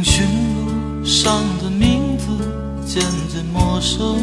[0.00, 2.24] 通讯录上的名字
[2.86, 4.16] 渐渐陌生，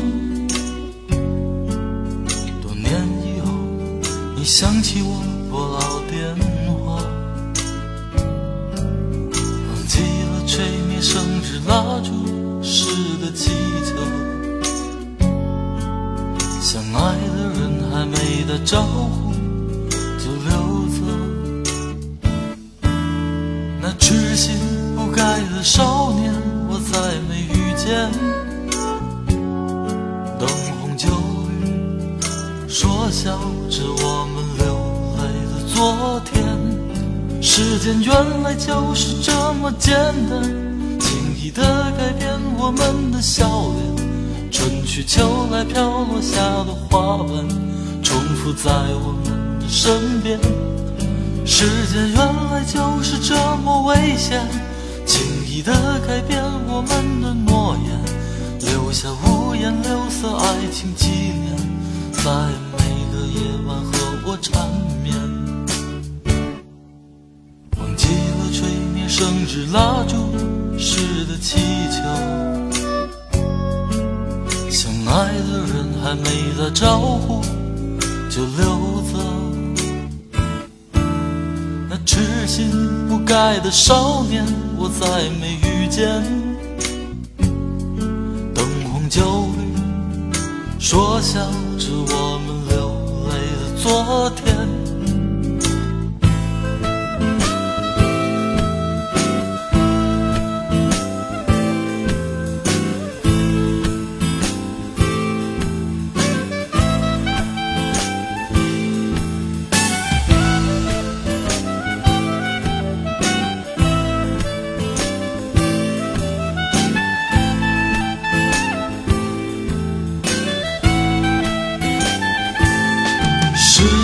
[2.64, 2.92] 多年
[3.24, 3.52] 以后，
[4.36, 6.36] 你想起我拨老电
[6.68, 6.96] 话，
[9.68, 12.10] 忘记了吹灭生日蜡烛
[12.64, 12.88] 时
[13.22, 13.52] 的乞
[13.86, 13.98] 求，
[16.60, 19.27] 相爱的人还没打招呼。
[25.28, 26.34] 爱的少年，
[26.70, 28.10] 我再没遇见。
[30.40, 30.48] 灯
[30.80, 31.10] 红酒
[31.60, 33.38] 绿，说笑
[33.70, 34.64] 着我们流
[35.18, 36.32] 泪的昨天。
[37.42, 39.94] 时间原来就是这么简
[40.30, 40.42] 单，
[40.98, 41.62] 轻易的
[41.98, 44.50] 改变我们的笑脸。
[44.50, 47.46] 春去秋来，飘落下的花瓣，
[48.02, 48.72] 重复在
[49.04, 50.40] 我们的身边。
[51.46, 52.18] 时间原
[52.50, 54.42] 来就是这么危险，
[55.08, 55.72] 轻易的
[56.06, 57.98] 改变我们的诺言，
[58.60, 61.56] 留下五颜六色爱情纪念，
[62.12, 62.22] 在
[62.78, 62.78] 每
[63.12, 63.92] 个夜晚和
[64.26, 64.70] 我缠
[65.02, 65.16] 绵。
[67.80, 70.16] 忘记了吹灭生日蜡烛
[70.78, 71.58] 时的祈
[71.90, 71.98] 求。
[74.70, 77.42] 相爱的人还没打招呼
[78.30, 79.18] 就溜走，
[82.08, 82.72] 痴心
[83.10, 84.46] 不改的少年，
[84.78, 86.24] 我再没遇见。
[88.56, 90.40] 灯红酒绿，
[90.80, 91.42] 说笑
[91.78, 92.78] 着我们流
[93.28, 94.87] 泪的昨天。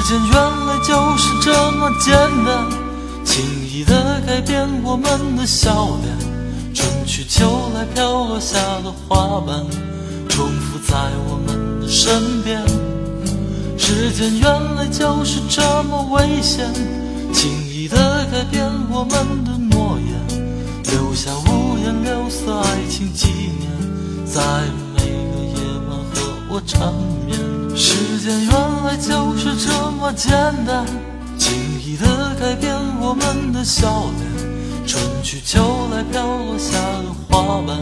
[0.06, 2.70] 时间原来就是这么简单，
[3.24, 6.74] 轻易的改变我们的笑脸。
[6.74, 9.66] 春去秋来，飘落下的花瓣，
[10.28, 12.62] 重复在我们的身边。
[13.78, 16.68] 时间原来就是这么危险，
[17.32, 20.44] 轻易的改变我们的诺言，
[20.92, 24.42] 留下五颜六色爱情纪念，在
[24.98, 26.92] 每个夜晚和我缠
[30.14, 30.32] 简
[30.66, 30.86] 单，
[31.38, 31.54] 轻
[31.84, 34.88] 易的改变我们的笑脸。
[34.88, 37.78] 春去秋来，飘落下的花瓣，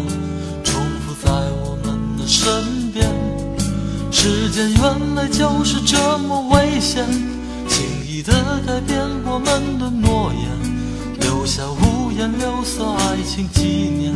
[0.64, 1.32] 重复在
[1.64, 3.10] 我们的身边。
[4.12, 7.06] 时间原来就是这么危险，
[7.68, 8.32] 轻易的
[8.66, 10.48] 改变我们的诺言，
[11.20, 14.11] 留下五颜六色爱情纪念，